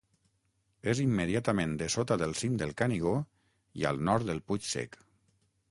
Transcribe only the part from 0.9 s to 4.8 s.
És immediatament dessota del cim del Canigó i al nord del Puig